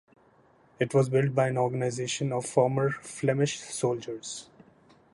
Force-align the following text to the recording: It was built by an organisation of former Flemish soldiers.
It 0.79 0.95
was 0.95 1.09
built 1.09 1.35
by 1.35 1.49
an 1.49 1.59
organisation 1.59 2.33
of 2.33 2.43
former 2.47 2.89
Flemish 2.89 3.59
soldiers. 3.59 4.47